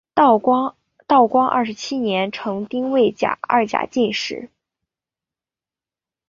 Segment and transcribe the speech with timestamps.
[0.15, 4.49] 道光二十七年成丁未科二甲进士。